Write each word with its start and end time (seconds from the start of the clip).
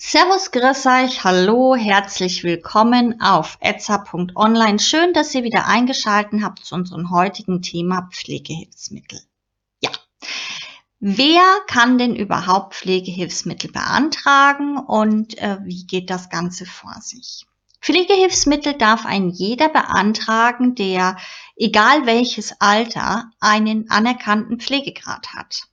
Servus, 0.00 0.52
grüß 0.52 0.86
euch, 0.86 1.24
hallo, 1.24 1.74
herzlich 1.74 2.44
willkommen 2.44 3.20
auf 3.20 3.58
etza.online. 3.58 4.78
Schön, 4.78 5.12
dass 5.12 5.34
ihr 5.34 5.42
wieder 5.42 5.66
eingeschaltet 5.66 6.40
habt 6.40 6.64
zu 6.64 6.76
unserem 6.76 7.10
heutigen 7.10 7.62
Thema 7.62 8.08
Pflegehilfsmittel. 8.12 9.20
Ja, 9.80 9.90
wer 11.00 11.42
kann 11.66 11.98
denn 11.98 12.14
überhaupt 12.14 12.76
Pflegehilfsmittel 12.76 13.72
beantragen 13.72 14.78
und 14.78 15.36
äh, 15.38 15.58
wie 15.64 15.84
geht 15.84 16.10
das 16.10 16.30
Ganze 16.30 16.64
vor 16.64 16.94
sich? 17.00 17.44
Pflegehilfsmittel 17.80 18.74
darf 18.74 19.04
ein 19.04 19.30
jeder 19.30 19.68
beantragen, 19.68 20.76
der, 20.76 21.16
egal 21.56 22.06
welches 22.06 22.54
Alter, 22.60 23.32
einen 23.40 23.90
anerkannten 23.90 24.60
Pflegegrad 24.60 25.34
hat 25.34 25.64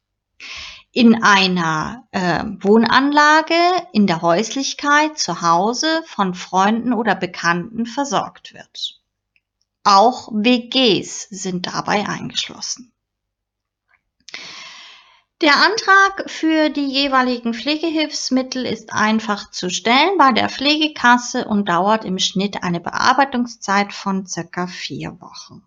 in 0.96 1.22
einer 1.22 2.08
äh, 2.12 2.42
Wohnanlage, 2.62 3.54
in 3.92 4.08
der 4.08 4.22
Häuslichkeit, 4.22 5.20
zu 5.20 5.42
Hause 5.42 6.02
von 6.06 6.34
Freunden 6.34 6.94
oder 6.94 7.16
Bekannten 7.16 7.86
versorgt 7.86 8.54
wird. 8.54 9.02
Auch 9.84 10.30
WGs 10.32 11.28
sind 11.30 11.68
dabei 11.68 12.08
eingeschlossen. 12.08 12.94
Der 15.42 15.58
Antrag 15.58 16.32
für 16.32 16.70
die 16.70 16.88
jeweiligen 16.88 17.54
Pflegehilfsmittel 17.54 18.66
ist 18.66 18.94
einfach 18.94 19.52
zu 19.52 19.70
stellen 19.70 20.18
bei 20.18 20.32
der 20.32 20.48
Pflegekasse 20.48 21.44
und 21.44 21.68
dauert 21.68 22.06
im 22.06 22.20
Schnitt 22.20 22.64
eine 22.64 22.80
Bearbeitungszeit 22.80 23.92
von 23.92 24.26
circa 24.26 24.66
vier 24.68 25.20
Wochen. 25.20 25.62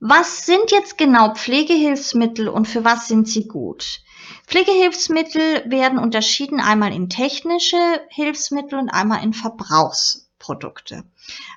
Was 0.00 0.46
sind 0.46 0.70
jetzt 0.70 0.96
genau 0.96 1.34
Pflegehilfsmittel 1.34 2.48
und 2.48 2.66
für 2.66 2.84
was 2.84 3.06
sind 3.06 3.28
sie 3.28 3.46
gut? 3.46 4.00
Pflegehilfsmittel 4.46 5.70
werden 5.70 5.98
unterschieden 5.98 6.58
einmal 6.58 6.94
in 6.94 7.10
technische 7.10 7.76
Hilfsmittel 8.08 8.78
und 8.78 8.88
einmal 8.88 9.22
in 9.22 9.34
Verbrauchsprodukte. 9.34 11.04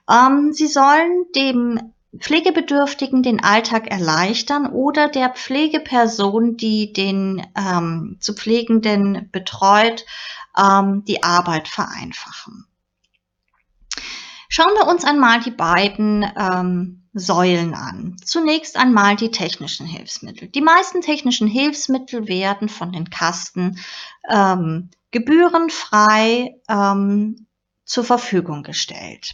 Ähm, 0.09 0.51
sie 0.51 0.67
sollen 0.67 1.25
dem 1.35 1.93
Pflegebedürftigen 2.17 3.23
den 3.23 3.41
Alltag 3.41 3.87
erleichtern 3.87 4.67
oder 4.67 5.07
der 5.07 5.29
Pflegeperson, 5.29 6.57
die 6.57 6.91
den 6.91 7.47
ähm, 7.57 8.17
zu 8.19 8.33
Pflegenden 8.35 9.29
betreut, 9.31 10.05
ähm, 10.57 11.03
die 11.05 11.23
Arbeit 11.23 11.69
vereinfachen. 11.69 12.67
Schauen 14.55 14.75
wir 14.75 14.85
uns 14.85 15.03
einmal 15.03 15.39
die 15.39 15.49
beiden 15.49 16.23
ähm, 16.37 17.09
Säulen 17.11 17.73
an. 17.73 18.17
Zunächst 18.23 18.77
einmal 18.77 19.15
die 19.15 19.31
technischen 19.31 19.87
Hilfsmittel. 19.87 20.47
Die 20.47 20.61
meisten 20.61 21.01
technischen 21.01 21.47
Hilfsmittel 21.47 22.27
werden 22.27 22.69
von 22.69 22.91
den 22.91 23.09
Kasten 23.09 23.79
ähm, 24.29 24.91
gebührenfrei 25.09 26.61
ähm, 26.69 27.47
zur 27.83 28.03
Verfügung 28.03 28.61
gestellt. 28.61 29.31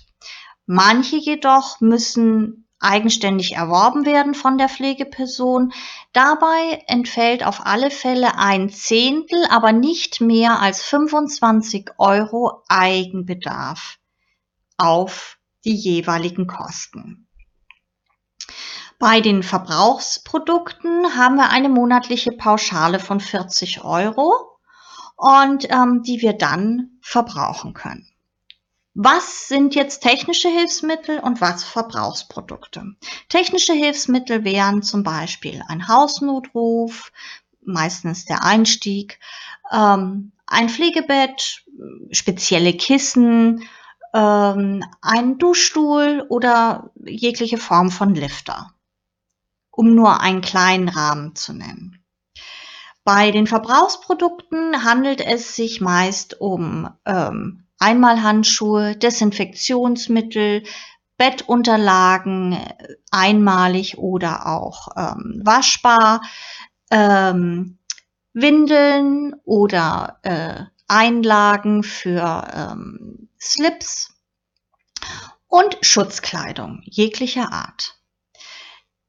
Manche 0.65 1.17
jedoch 1.17 1.81
müssen 1.81 2.69
eigenständig 2.79 3.57
erworben 3.57 4.05
werden 4.05 4.33
von 4.33 4.57
der 4.57 4.69
Pflegeperson. 4.69 5.73
Dabei 6.13 6.81
entfällt 6.87 7.45
auf 7.45 7.65
alle 7.65 7.91
Fälle 7.91 8.37
ein 8.37 8.69
Zehntel, 8.69 9.43
aber 9.49 9.73
nicht 9.73 10.21
mehr 10.21 10.61
als 10.61 10.81
25 10.81 11.89
Euro 11.97 12.63
Eigenbedarf 12.69 13.98
auf 14.79 15.37
die 15.65 15.75
jeweiligen 15.75 16.47
Kosten. 16.47 17.27
Bei 18.97 19.21
den 19.21 19.43
Verbrauchsprodukten 19.43 21.15
haben 21.15 21.35
wir 21.35 21.49
eine 21.49 21.69
monatliche 21.69 22.31
Pauschale 22.31 22.99
von 22.99 23.19
40 23.19 23.83
Euro 23.83 24.57
und 25.15 25.69
ähm, 25.69 26.03
die 26.03 26.21
wir 26.21 26.33
dann 26.33 26.99
verbrauchen 27.01 27.73
können. 27.73 28.07
Was 28.93 29.47
sind 29.47 29.75
jetzt 29.75 30.01
technische 30.01 30.49
Hilfsmittel 30.49 31.19
und 31.19 31.39
was 31.39 31.63
Verbrauchsprodukte? 31.63 32.95
Technische 33.29 33.73
Hilfsmittel 33.73 34.43
wären 34.43 34.81
zum 34.81 35.03
Beispiel 35.03 35.63
ein 35.69 35.87
Hausnotruf, 35.87 37.13
meistens 37.61 38.25
der 38.25 38.43
Einstieg, 38.43 39.19
ähm, 39.71 40.33
ein 40.47 40.67
Pflegebett, 40.67 41.63
spezielle 42.11 42.73
Kissen, 42.73 43.63
ähm, 44.13 44.83
ein 45.01 45.37
Duschstuhl 45.37 46.25
oder 46.29 46.91
jegliche 47.05 47.57
Form 47.57 47.91
von 47.91 48.15
Lifter 48.15 48.73
um 49.79 49.95
nur 49.95 50.19
einen 50.19 50.41
kleinen 50.41 50.89
Rahmen 50.89 51.35
zu 51.35 51.53
nennen. 51.53 52.03
Bei 53.05 53.31
den 53.31 53.47
Verbrauchsprodukten 53.47 54.83
handelt 54.83 55.21
es 55.21 55.55
sich 55.55 55.79
meist 55.79 56.41
um 56.41 56.89
ähm, 57.05 57.63
Einmalhandschuhe, 57.79 58.97
Desinfektionsmittel, 58.97 60.63
Bettunterlagen, 61.17 62.59
einmalig 63.09 63.97
oder 63.97 64.47
auch 64.47 64.89
ähm, 64.97 65.41
waschbar, 65.45 66.23
ähm, 66.91 67.77
Windeln 68.33 69.33
oder 69.45 70.19
äh, 70.23 70.63
Einlagen 70.89 71.83
für 71.83 72.47
ähm, 72.53 73.28
Slips 73.41 74.13
und 75.47 75.77
Schutzkleidung 75.81 76.81
jeglicher 76.83 77.51
Art. 77.51 77.95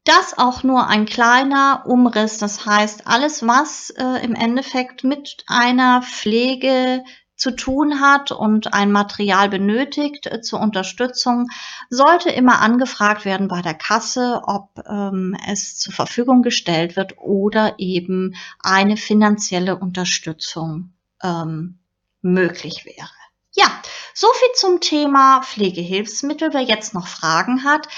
Das 0.04 0.38
auch 0.38 0.62
nur 0.62 0.86
ein 0.86 1.04
kleiner 1.04 1.84
Umriss. 1.86 2.38
Das 2.38 2.64
heißt, 2.64 3.06
alles, 3.06 3.46
was 3.46 3.91
äh, 3.91 4.24
im 4.24 4.34
Endeffekt 4.34 5.04
mit 5.04 5.44
einer 5.46 6.02
Pflege 6.02 7.04
zu 7.36 7.50
tun 7.52 8.00
hat 8.00 8.32
und 8.32 8.74
ein 8.74 8.92
Material 8.92 9.48
benötigt 9.48 10.26
äh, 10.26 10.41
zur 10.41 10.60
Unterstützung, 10.60 11.48
sollte 11.88 12.30
immer 12.30 12.60
angefragt 12.60 13.24
werden 13.24 13.48
bei 13.48 13.62
der 13.62 13.74
Kasse, 13.74 14.42
ob 14.44 14.82
ähm, 14.86 15.36
es 15.47 15.78
zur 15.78 15.92
Verfügung 15.92 16.42
gestellt 16.42 16.97
wird 16.97 17.18
oder 17.18 17.74
eben 17.78 18.34
eine 18.58 18.97
finanzielle 18.97 19.76
Unterstützung 19.76 20.92
ähm, 21.22 21.78
möglich 22.22 22.84
wäre. 22.84 23.19
Ja, 23.53 23.66
so 24.15 24.28
viel 24.33 24.49
zum 24.55 24.81
Thema 24.81 25.43
Pflegehilfsmittel. 25.43 26.53
Wer 26.53 26.61
jetzt 26.61 26.94
noch 26.94 27.09
Fragen 27.09 27.65
hat, 27.65 27.88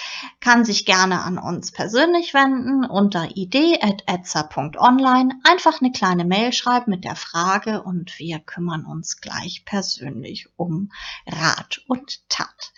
kann 0.41 0.65
sich 0.65 0.87
gerne 0.87 1.23
an 1.23 1.37
uns 1.37 1.73
persönlich 1.73 2.33
wenden 2.33 2.87
unter 2.87 3.37
idee.etza.online. 3.37 5.35
Einfach 5.45 5.81
eine 5.81 5.93
kleine 5.93 6.25
Mail 6.25 6.55
schreiben 6.55 6.91
mit 6.91 7.05
der 7.05 7.17
Frage 7.17 7.83
und 7.83 8.19
wir 8.19 8.39
kümmern 8.39 8.87
uns 8.87 9.21
gleich 9.21 9.65
persönlich 9.67 10.49
um 10.57 10.91
Rat 11.27 11.83
und 11.87 12.27
Tat. 12.31 12.73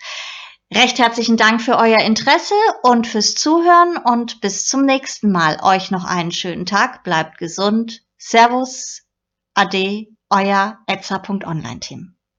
Recht 0.73 0.99
herzlichen 0.99 1.37
Dank 1.37 1.61
für 1.61 1.77
euer 1.77 1.99
Interesse 1.99 2.55
und 2.83 3.07
fürs 3.07 3.35
Zuhören 3.35 3.97
und 3.97 4.41
bis 4.41 4.67
zum 4.67 4.83
nächsten 4.83 5.31
Mal. 5.31 5.59
Euch 5.61 5.91
noch 5.91 6.03
einen 6.03 6.31
schönen 6.33 6.65
Tag, 6.65 7.03
bleibt 7.03 7.37
gesund. 7.37 8.01
Servus, 8.17 9.03
Ade, 9.53 10.07
euer 10.29 10.79
Etza.online-Team. 10.87 12.14